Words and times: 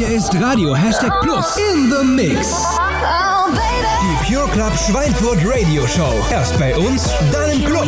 Hier 0.00 0.16
ist 0.16 0.34
Radio 0.40 0.74
Hashtag 0.74 1.12
Plus 1.20 1.58
in 1.58 1.90
the 1.90 2.02
Mix. 2.02 2.64
Die 4.00 4.32
Pure 4.32 4.48
Club 4.48 4.72
Schweinfurt 4.74 5.40
Radio 5.44 5.86
Show. 5.86 6.14
Erst 6.30 6.58
bei 6.58 6.74
uns, 6.74 7.10
dann 7.30 7.50
im 7.50 7.62
Club. 7.66 7.86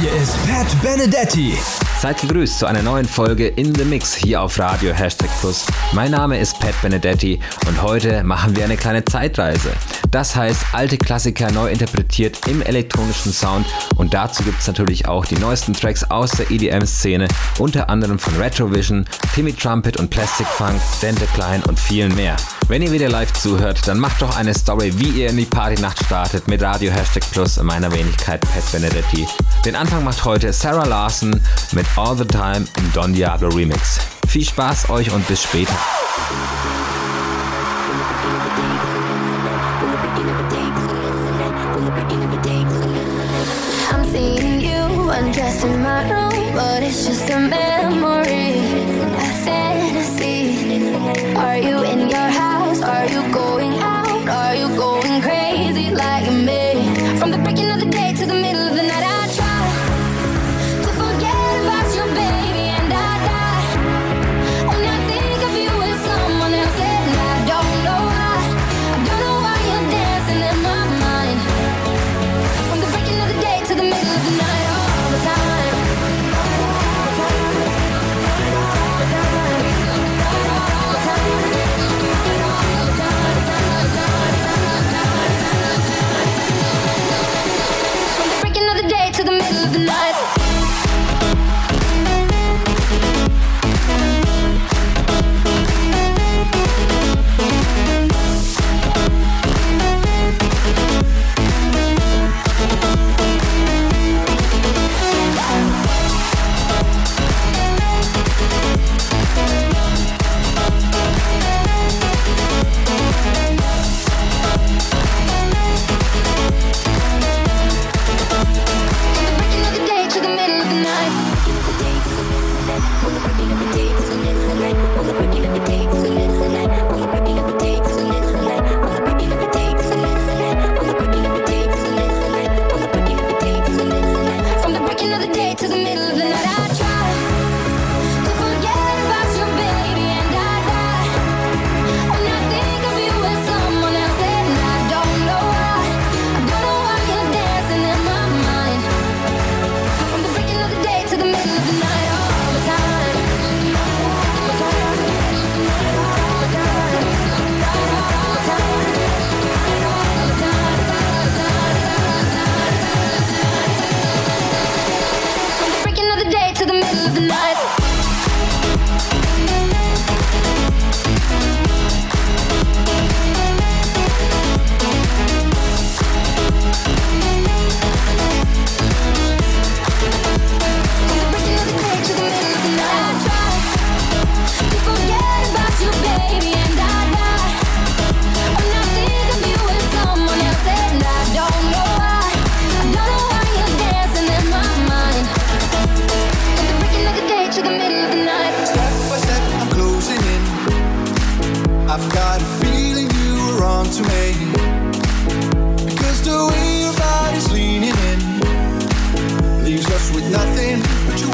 Hier 0.00 0.12
ist 0.12 0.36
Pat 0.46 0.80
Benedetti. 0.82 1.58
Seid 2.04 2.20
gegrüßt 2.20 2.58
zu 2.58 2.66
einer 2.66 2.82
neuen 2.82 3.06
Folge 3.06 3.46
In 3.46 3.74
the 3.74 3.82
Mix 3.82 4.14
hier 4.14 4.42
auf 4.42 4.58
Radio 4.58 4.92
Hashtag 4.92 5.30
Plus. 5.40 5.64
Mein 5.94 6.10
Name 6.10 6.38
ist 6.38 6.60
Pat 6.60 6.74
Benedetti 6.82 7.40
und 7.66 7.80
heute 7.80 8.22
machen 8.22 8.54
wir 8.54 8.62
eine 8.62 8.76
kleine 8.76 9.06
Zeitreise. 9.06 9.72
Das 10.10 10.36
heißt, 10.36 10.66
alte 10.72 10.98
Klassiker 10.98 11.50
neu 11.50 11.70
interpretiert 11.70 12.46
im 12.46 12.60
elektronischen 12.60 13.32
Sound 13.32 13.64
und 13.96 14.12
dazu 14.12 14.42
gibt 14.42 14.60
es 14.60 14.66
natürlich 14.66 15.08
auch 15.08 15.24
die 15.24 15.38
neuesten 15.38 15.72
Tracks 15.72 16.04
aus 16.04 16.32
der 16.32 16.50
EDM-Szene, 16.50 17.26
unter 17.58 17.88
anderem 17.88 18.18
von 18.18 18.36
Retrovision, 18.36 19.06
Timmy 19.34 19.54
Trumpet 19.54 19.96
und 19.96 20.10
Plastic 20.10 20.46
Funk, 20.46 20.78
Dente 21.00 21.24
Klein 21.34 21.62
und 21.64 21.80
vielen 21.80 22.14
mehr. 22.14 22.36
Wenn 22.66 22.80
ihr 22.80 22.92
wieder 22.92 23.10
live 23.10 23.30
zuhört, 23.34 23.86
dann 23.86 23.98
macht 23.98 24.22
doch 24.22 24.36
eine 24.36 24.54
Story, 24.54 24.90
wie 24.96 25.20
ihr 25.20 25.28
in 25.28 25.36
die 25.36 25.44
Partynacht 25.44 26.02
startet 26.02 26.48
mit 26.48 26.62
Radio 26.62 26.90
Hashtag 26.90 27.22
Plus 27.30 27.58
und 27.58 27.66
meiner 27.66 27.92
Wenigkeit 27.92 28.40
Pat 28.40 28.72
Benedetti. 28.72 29.26
Den 29.66 29.76
Anfang 29.76 30.02
macht 30.02 30.24
heute 30.24 30.50
Sarah 30.50 30.86
Larson 30.86 31.38
mit 31.72 31.86
All 31.94 32.16
the 32.16 32.24
Time 32.24 32.64
im 32.78 32.92
Don 32.94 33.12
Diablo 33.12 33.50
Remix. 33.50 33.98
Viel 34.28 34.44
Spaß 34.44 34.88
euch 34.88 35.12
und 35.12 35.26
bis 35.28 35.42
später. 35.42 35.74
In. 50.74 51.36
Are 51.36 51.58
you 51.58 51.82
in 51.82 51.93
go. 53.32 53.63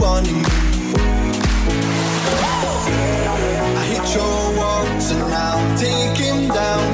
Wanting 0.00 0.41
me. 0.43 0.49
I 3.81 3.84
hit 3.93 4.06
your 4.16 4.38
walls 4.59 5.11
and 5.11 5.22
I'll 5.33 5.78
take 5.78 6.16
him 6.16 6.49
down. 6.49 6.88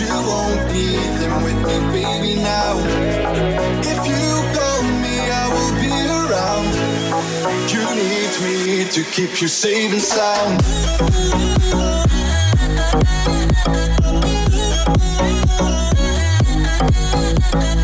You 0.00 0.12
won't 0.28 0.72
need 0.72 1.12
them 1.20 1.42
with 1.44 1.58
me, 1.68 1.76
baby, 1.92 2.34
now. 2.40 2.74
If 3.92 4.00
you 4.10 4.24
call 4.56 4.82
me, 5.04 5.16
I 5.42 5.44
will 5.54 5.74
be 5.84 5.94
around. 6.18 6.72
You 7.72 7.82
need 8.00 8.32
me 8.44 8.56
to 8.90 9.02
keep 9.14 9.32
you 9.42 9.48
safe 9.48 9.92
and 9.92 10.02
sound. 10.02 10.62
You 17.54 17.83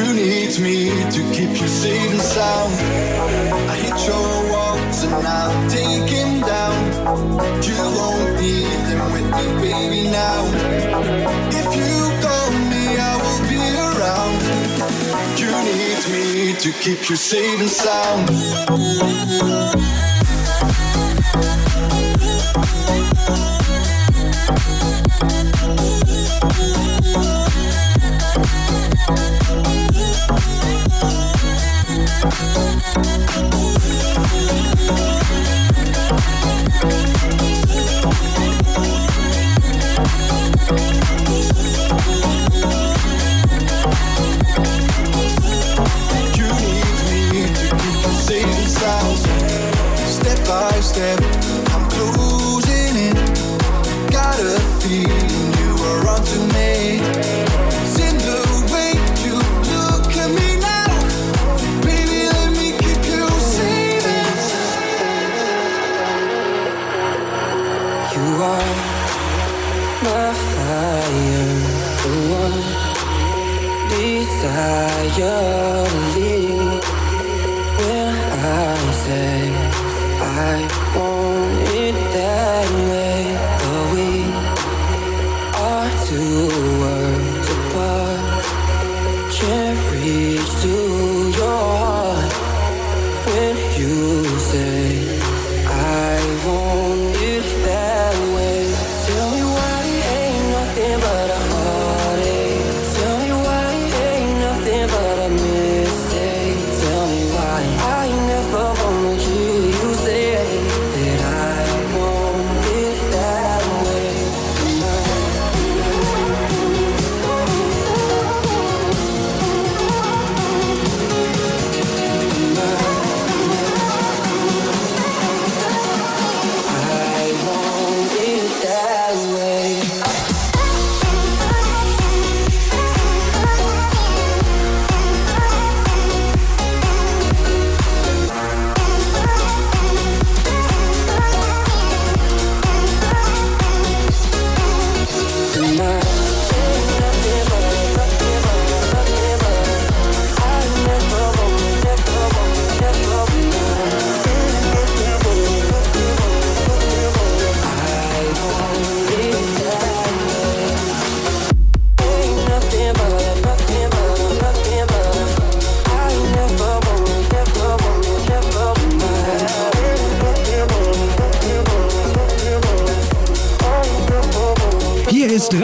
You 0.00 0.14
need 0.14 0.58
me 0.60 0.88
to 0.88 1.20
keep 1.34 1.50
you 1.60 1.68
safe 1.68 2.10
and 2.10 2.22
sound. 2.22 2.72
I 3.68 3.74
hit 3.84 3.98
your 4.08 4.30
walls 4.50 5.02
and 5.04 5.26
I'll 5.26 5.68
take 5.68 6.08
down. 6.40 6.76
You 7.68 7.76
won't 7.96 8.40
need 8.40 8.80
them 8.88 9.02
with 9.12 9.28
me, 9.36 9.46
baby, 9.60 10.02
now. 10.08 10.42
If 11.60 11.68
you 11.80 11.96
call 12.24 12.50
me, 12.72 12.84
I 12.96 13.14
will 13.22 13.42
be 13.52 13.62
around. 13.88 14.40
You 15.40 15.50
need 15.68 16.00
me 16.14 16.54
to 16.64 16.70
keep 16.82 17.10
you 17.10 17.16
safe 17.16 17.60
and 17.60 17.68
sound. 17.68 18.30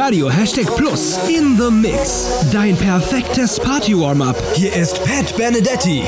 Radio 0.06 0.28
Hashtag 0.28 0.68
Plus 0.76 1.18
in 1.28 1.56
the 1.56 1.68
Mix. 1.68 2.28
Dein 2.52 2.76
perfektes 2.76 3.58
Party-Warm-Up. 3.58 4.36
Hier 4.54 4.72
ist 4.72 5.02
Pat 5.02 5.36
Benedetti. 5.36 6.04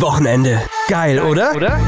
Wochenende. 0.00 0.62
Geil, 0.88 1.20
oder? 1.20 1.54
oder? 1.54 1.78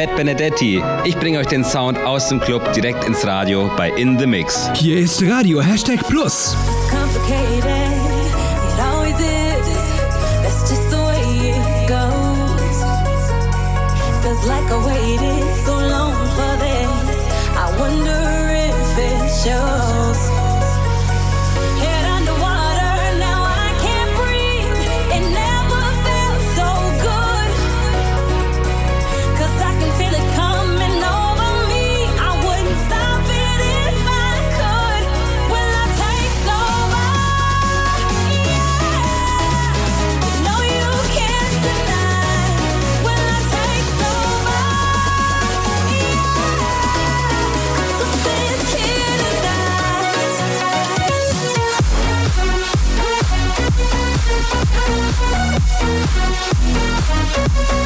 Pat 0.00 0.16
Benedetti. 0.16 0.82
Ich 1.04 1.14
bringe 1.14 1.40
euch 1.40 1.48
den 1.48 1.62
Sound 1.62 1.98
aus 1.98 2.30
dem 2.30 2.40
Club 2.40 2.72
direkt 2.72 3.04
ins 3.04 3.26
Radio 3.26 3.70
bei 3.76 3.90
In 3.90 4.18
The 4.18 4.26
Mix. 4.26 4.70
Hier 4.74 4.96
ist 4.96 5.22
Radio 5.28 5.60
Hashtag 5.60 6.08
Plus. 6.08 6.56
like 7.28 7.79
Thank 57.42 57.80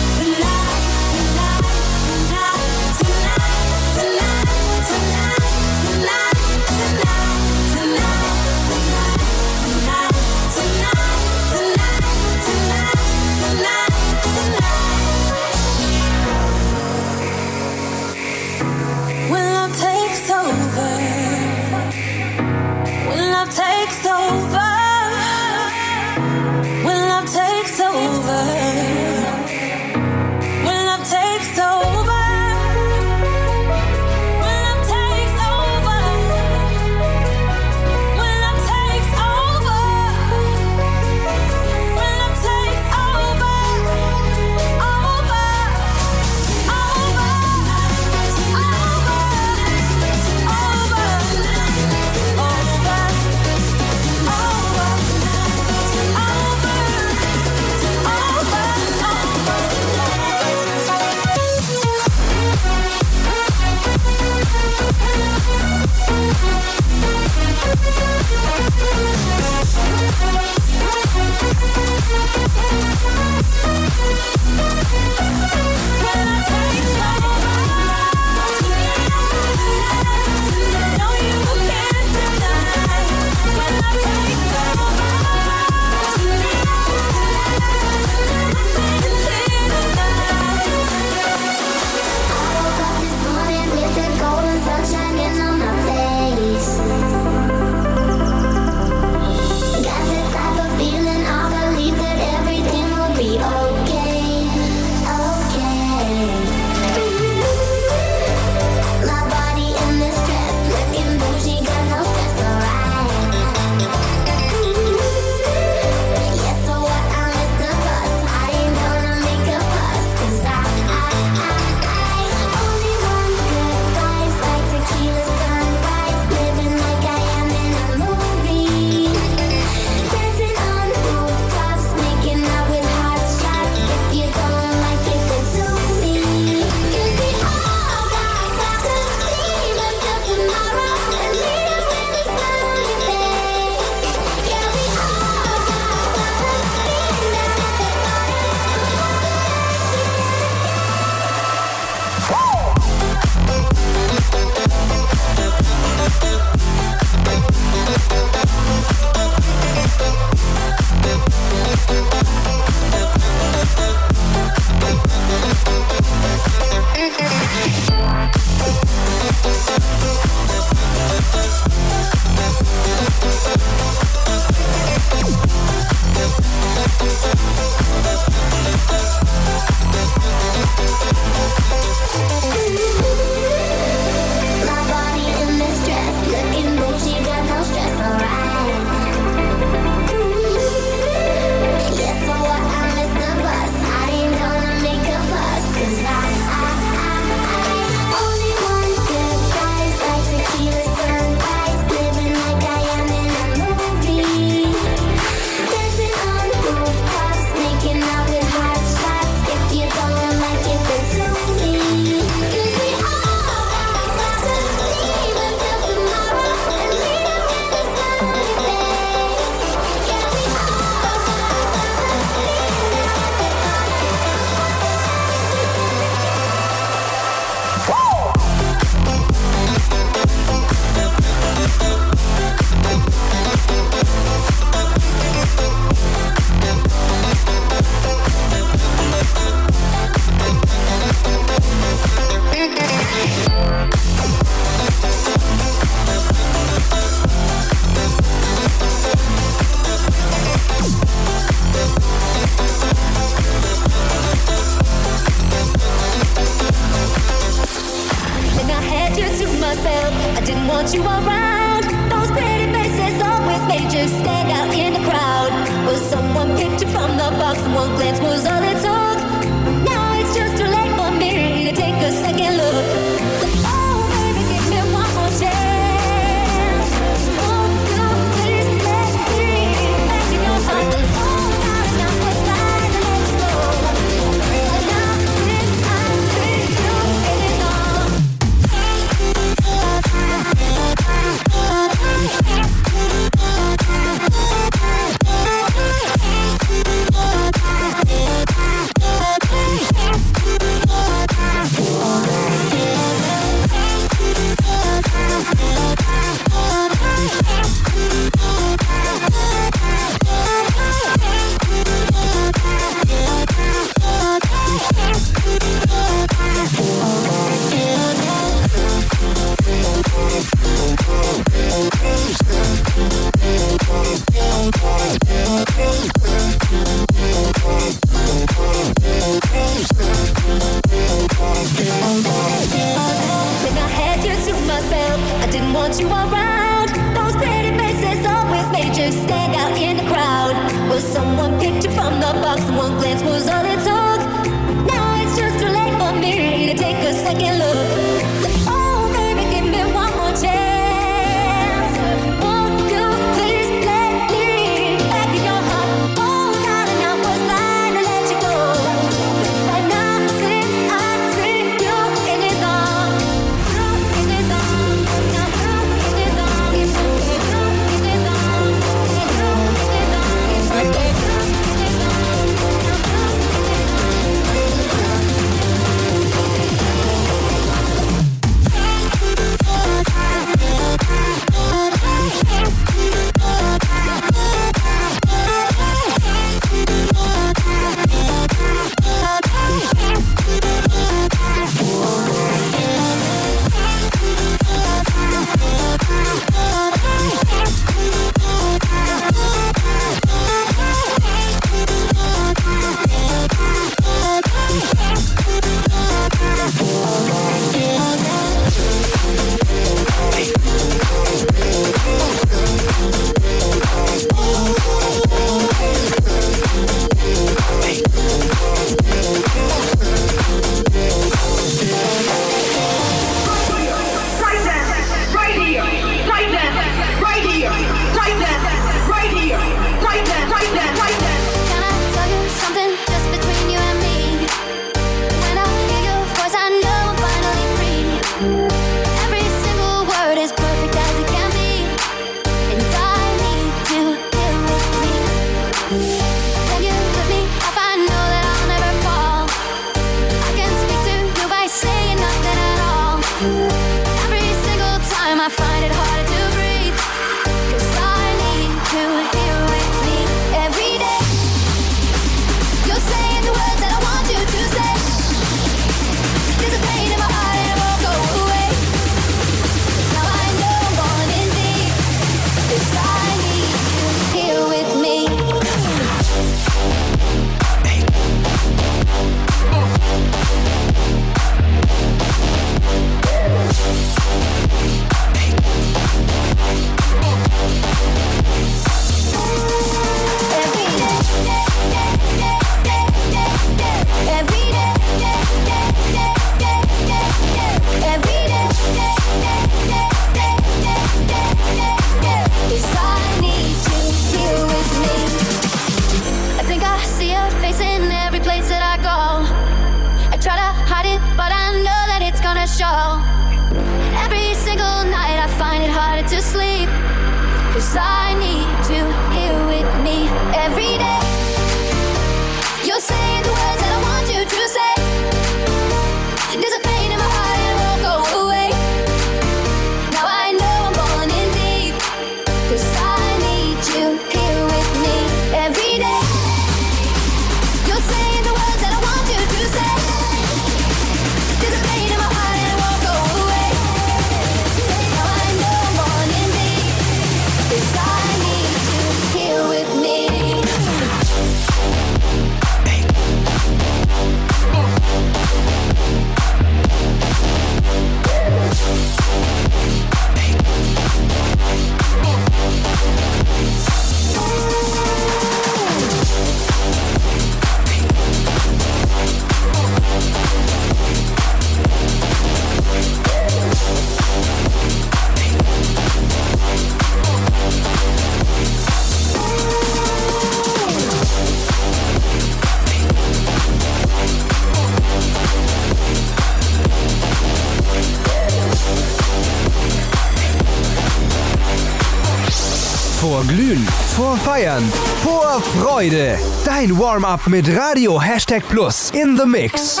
Freude. 596.02 596.36
Dein 596.64 596.98
Warm-up 596.98 597.46
mit 597.46 597.68
Radio 597.76 598.20
Hashtag 598.20 598.66
Plus 598.68 599.10
in 599.10 599.36
the 599.36 599.46
Mix. 599.46 600.00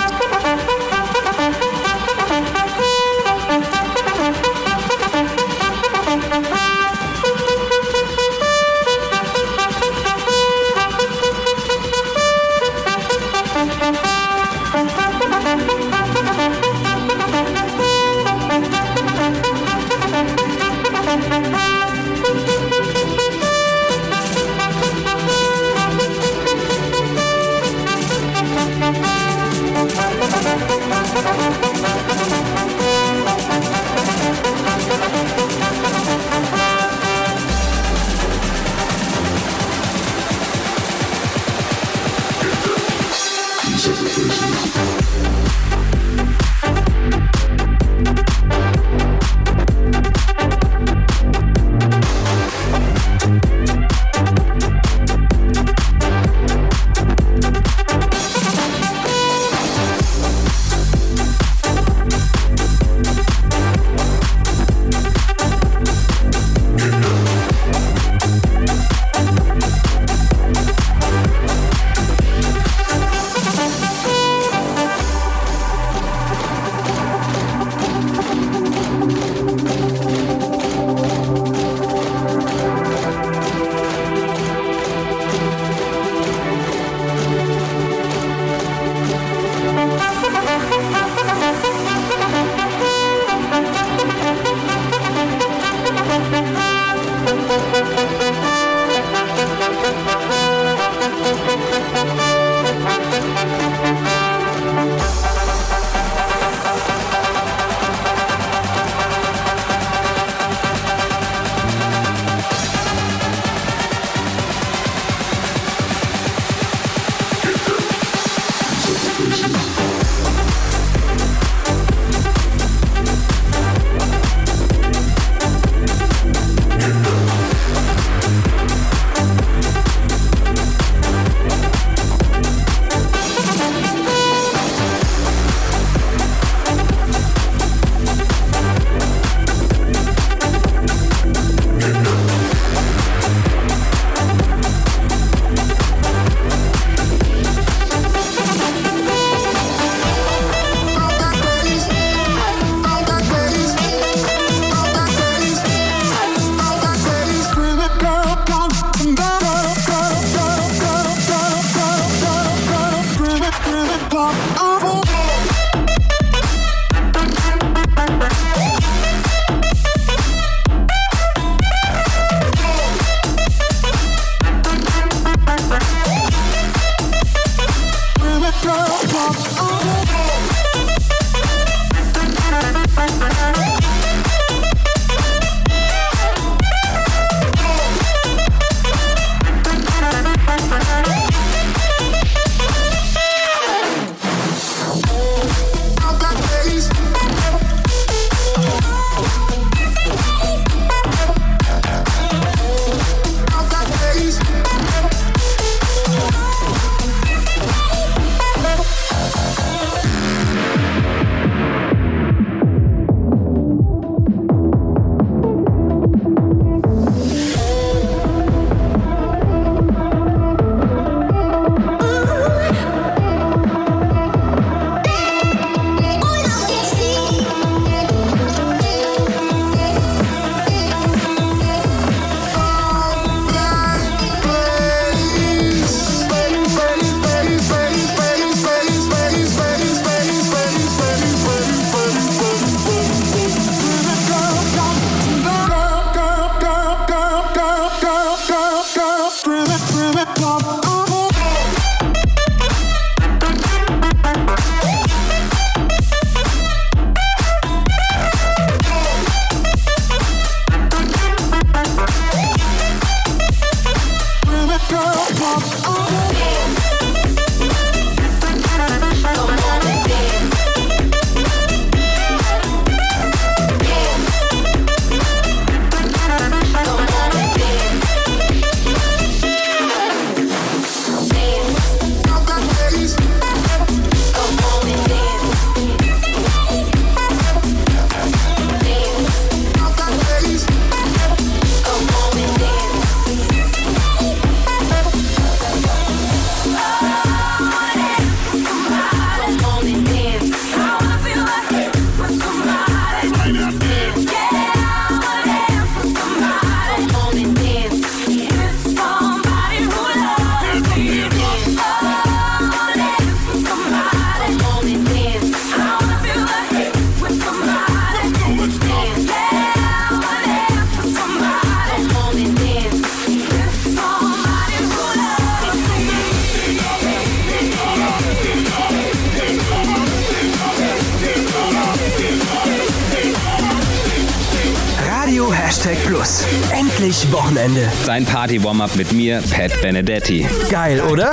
Hashtag 335.40 335.96
Plus. 336.04 336.44
Endlich 336.78 337.32
Wochenende. 337.32 337.90
Sein 338.04 338.26
Party-Warm-Up 338.26 338.96
mit 338.96 339.12
mir, 339.12 339.42
Pat 339.50 339.80
Benedetti. 339.80 340.46
Geil, 340.68 341.00
oder? 341.00 341.32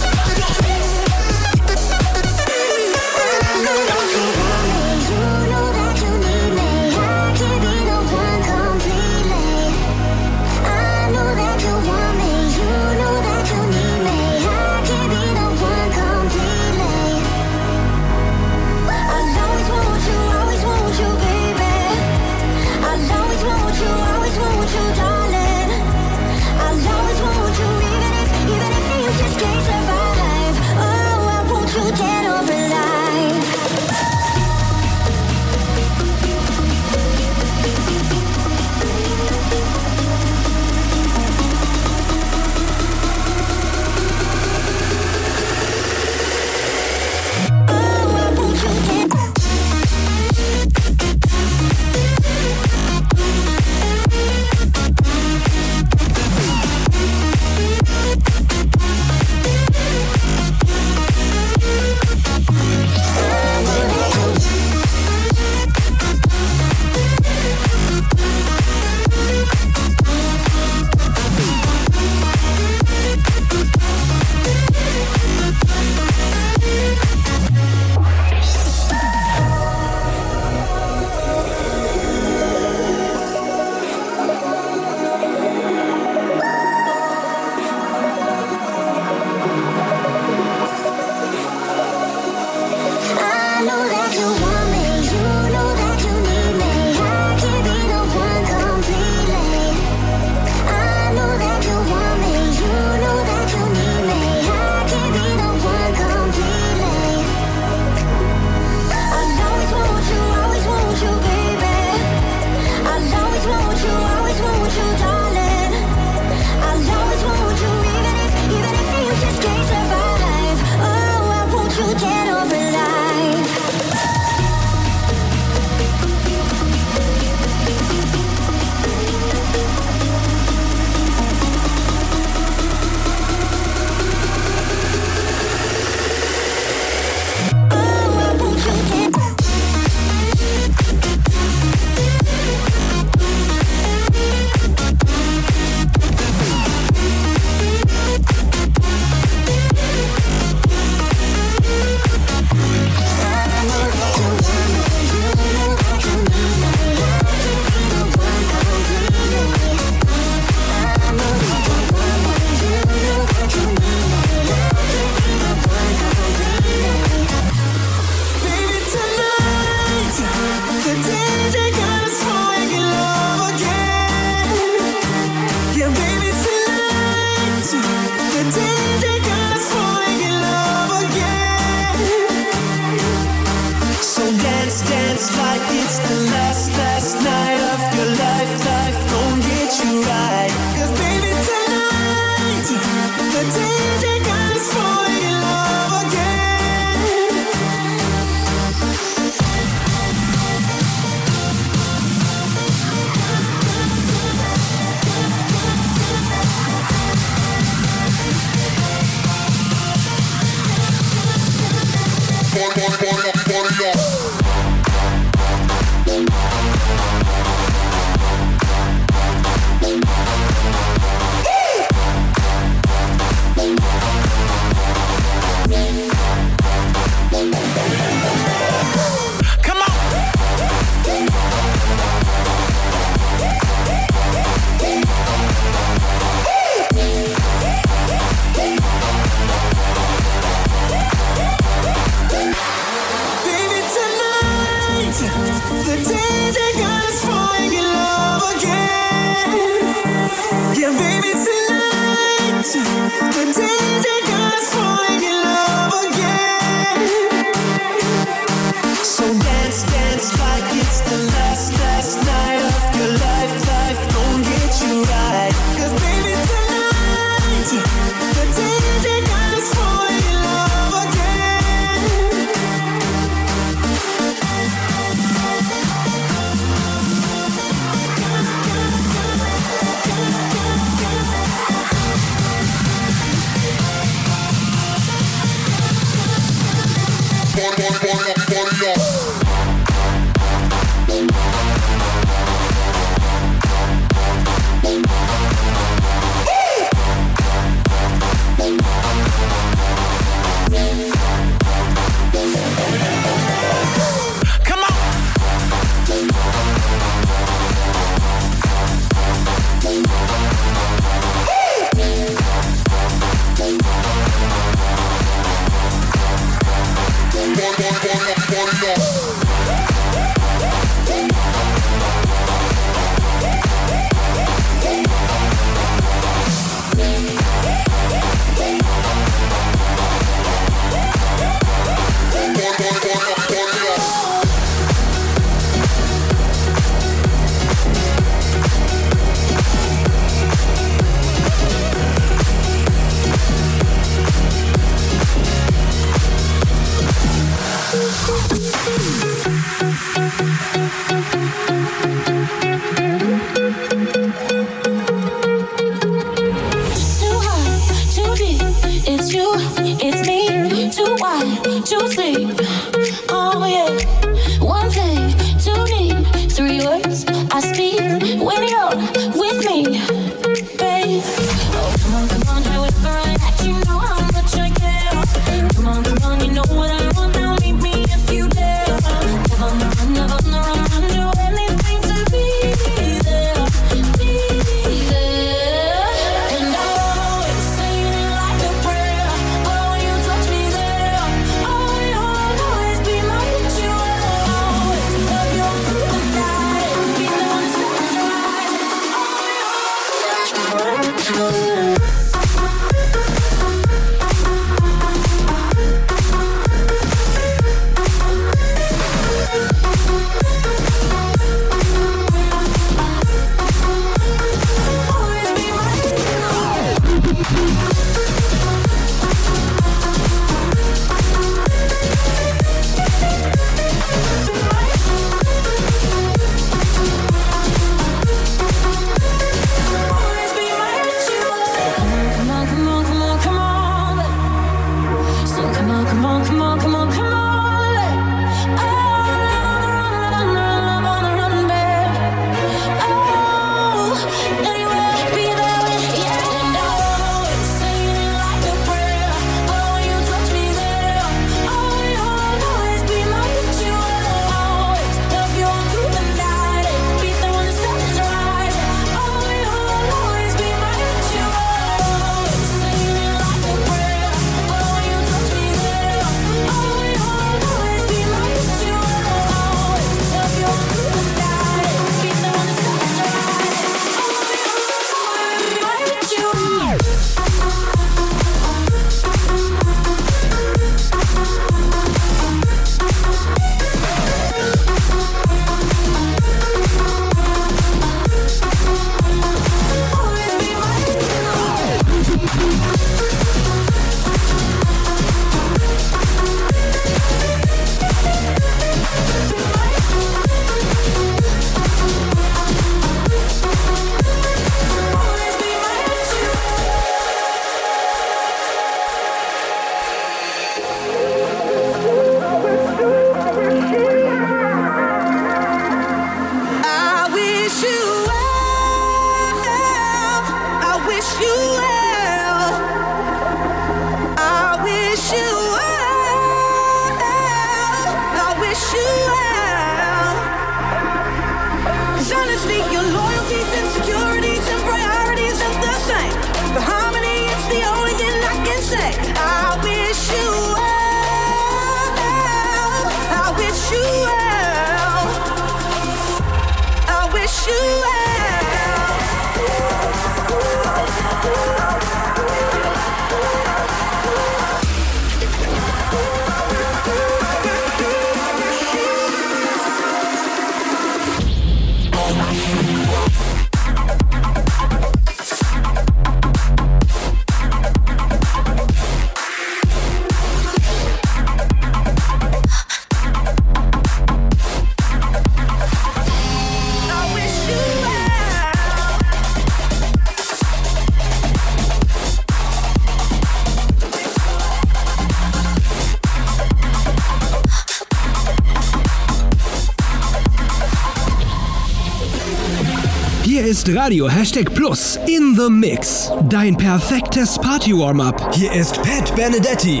Ist 593.84 593.96
Radio 593.96 594.28
Hashtag 594.28 594.72
Plus 594.74 595.18
in 595.26 595.54
the 595.56 595.68
Mix. 595.68 596.30
Dein 596.48 596.76
perfektes 596.76 597.58
Party-Warm-Up. 597.58 598.54
Hier 598.54 598.72
ist 598.72 599.02
Pat 599.02 599.34
Benedetti. 599.36 600.00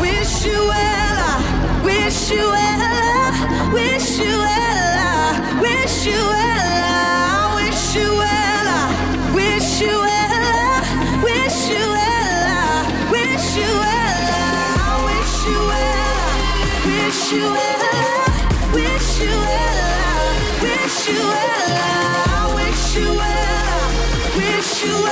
Wish 0.00 0.44
you 0.44 0.52
well, 0.68 1.42
wish 1.84 2.30
you 2.30 2.38
well, 2.38 3.32
wish 3.72 4.18
you 4.18 4.38
well, 4.38 5.34
wish 5.60 6.06
you 6.06 6.12
well, 6.12 6.62
you 7.94 8.20
well, 17.42 17.78
wish 18.74 19.20
you 19.20 19.30
well, 19.30 19.72
wish 20.62 21.08
you 21.08 21.22
well, 21.22 22.31
wish 22.94 24.84
you 24.84 25.02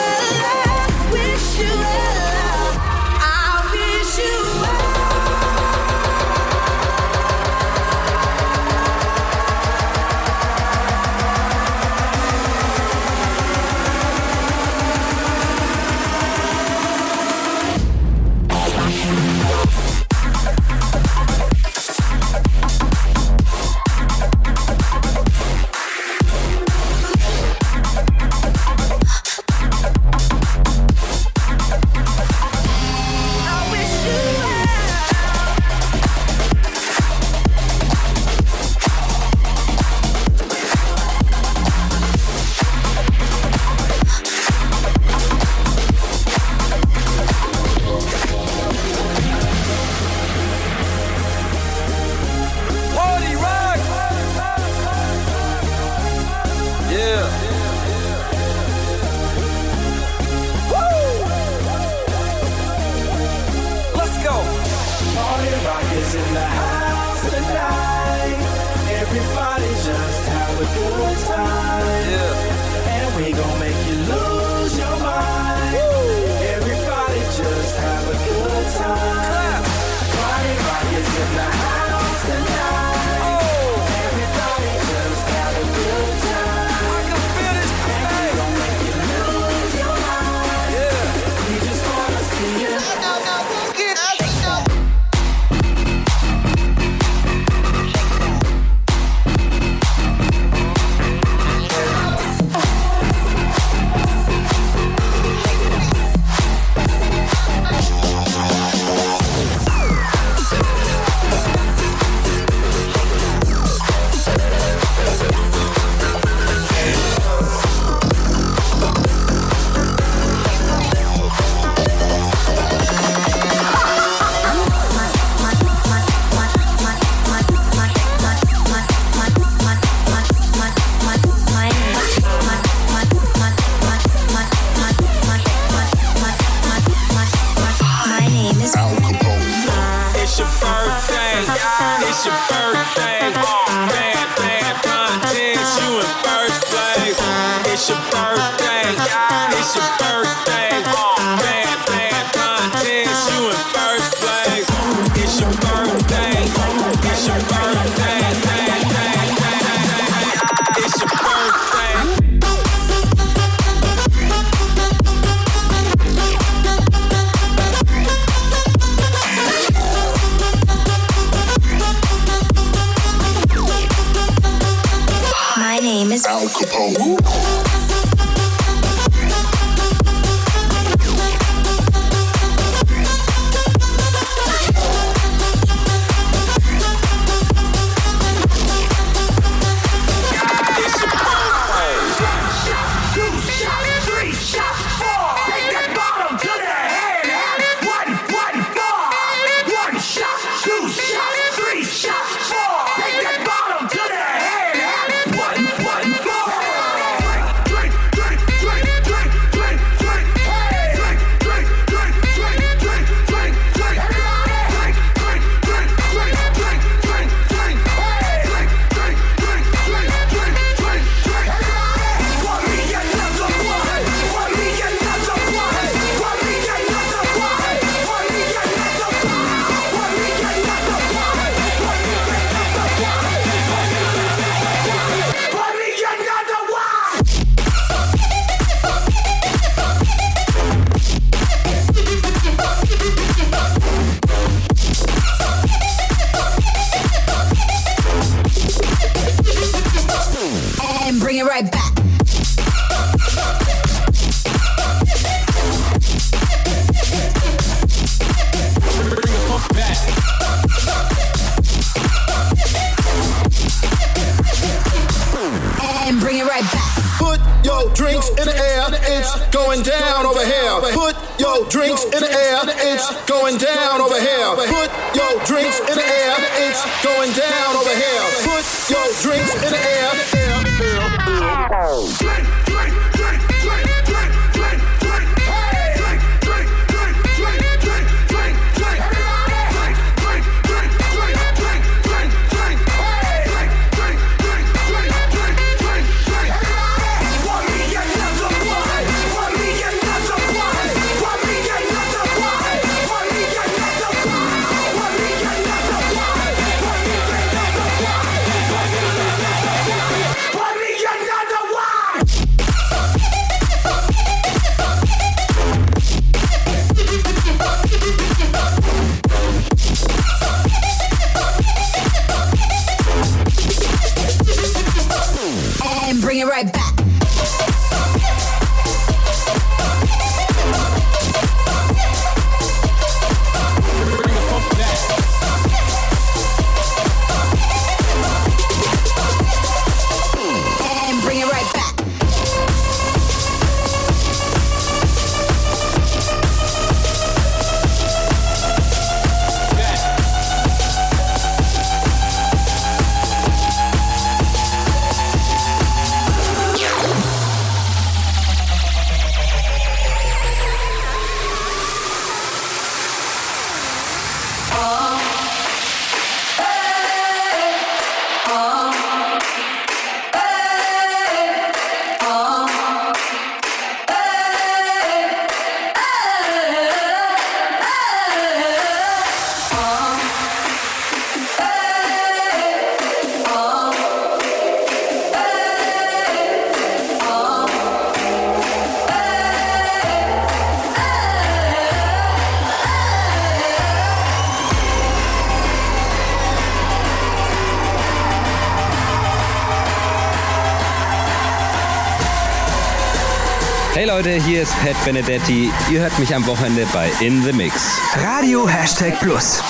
Leute, 404.31 404.45
hier 404.45 404.63
ist 404.63 404.73
Pat 404.85 405.05
Benedetti. 405.05 405.73
Ihr 405.91 406.01
hört 406.01 406.17
mich 406.21 406.33
am 406.35 406.47
Wochenende 406.47 406.87
bei 406.93 407.11
In 407.21 407.43
the 407.43 407.53
Mix. 407.53 408.01
Radio 408.15 408.69
Hashtag 408.69 409.19
Plus. 409.19 409.61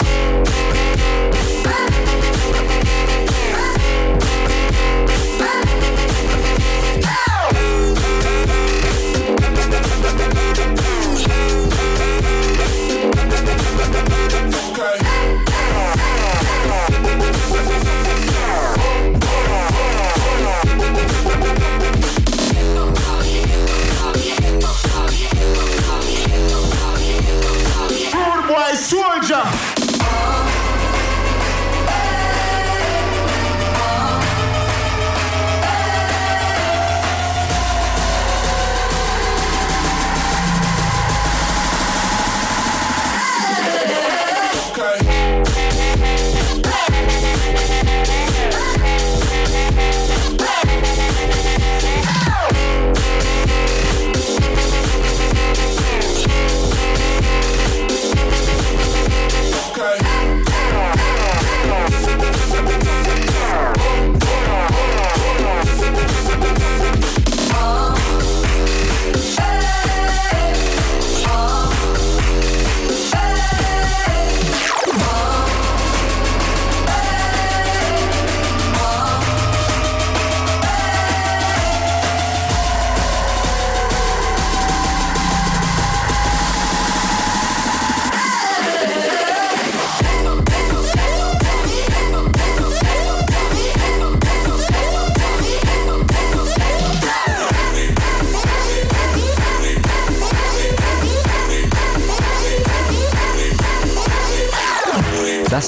Georgia. 29.01 29.80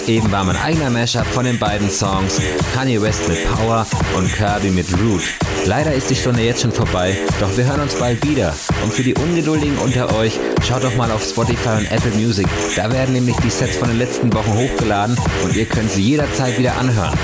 Eben 0.07 0.33
war 0.33 0.43
mein 0.45 0.57
eigener 0.57 0.91
Mashup 0.91 1.27
von 1.27 1.45
den 1.45 1.59
beiden 1.59 1.89
Songs 1.89 2.41
Kanye 2.75 3.01
West 3.01 3.29
mit 3.29 3.39
Power 3.53 3.87
und 4.17 4.33
Kirby 4.33 4.71
mit 4.71 4.87
Root. 4.99 5.23
Leider 5.65 5.93
ist 5.95 6.11
die 6.11 6.17
Stunde 6.17 6.43
jetzt 6.43 6.63
schon 6.63 6.73
vorbei, 6.73 7.17
doch 7.39 7.57
wir 7.57 7.65
hören 7.65 7.81
uns 7.81 7.95
bald 7.95 8.27
wieder. 8.27 8.53
Und 8.83 8.93
für 8.93 9.05
die 9.05 9.15
Ungeduldigen 9.15 9.79
unter 9.79 10.15
euch, 10.17 10.41
schaut 10.67 10.83
doch 10.83 10.97
mal 10.97 11.11
auf 11.13 11.23
Spotify 11.23 11.79
und 11.79 11.91
Apple 11.91 12.11
Music. 12.13 12.49
Da 12.75 12.91
werden 12.91 13.13
nämlich 13.15 13.37
die 13.45 13.51
Sets 13.51 13.77
von 13.77 13.89
den 13.89 13.99
letzten 13.99 14.33
Wochen 14.33 14.53
hochgeladen 14.55 15.17
und 15.45 15.55
ihr 15.55 15.67
könnt 15.67 15.91
sie 15.93 16.03
jederzeit 16.03 16.59
wieder 16.59 16.77
anhören. 16.77 17.17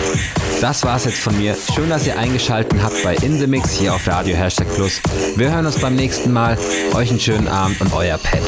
Das 0.60 0.84
war's 0.84 1.04
jetzt 1.04 1.18
von 1.18 1.36
mir. 1.36 1.56
Schön, 1.74 1.90
dass 1.90 2.06
ihr 2.06 2.18
eingeschaltet 2.18 2.80
habt 2.82 3.02
bei 3.02 3.14
In 3.16 3.38
The 3.38 3.46
Mix 3.46 3.72
hier 3.72 3.94
auf 3.94 4.06
Radio 4.06 4.36
Hashtag 4.36 4.68
Plus. 4.74 5.00
Wir 5.36 5.50
hören 5.50 5.66
uns 5.66 5.78
beim 5.78 5.96
nächsten 5.96 6.32
Mal. 6.32 6.56
Euch 6.94 7.10
einen 7.10 7.20
schönen 7.20 7.48
Abend 7.48 7.80
und 7.80 7.92
euer 7.92 8.18
Pet. 8.18 8.42